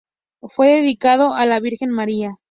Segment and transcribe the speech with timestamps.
[0.41, 2.39] Fue dedicado a la Virgen María.